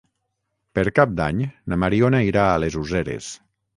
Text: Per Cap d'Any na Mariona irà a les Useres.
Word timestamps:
Per 0.77 0.83
Cap 0.99 1.13
d'Any 1.19 1.43
na 1.73 1.79
Mariona 1.83 2.25
irà 2.31 2.47
a 2.47 2.57
les 2.65 2.79
Useres. 2.85 3.29